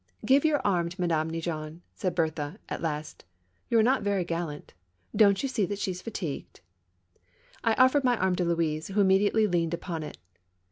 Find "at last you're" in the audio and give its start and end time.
2.67-3.83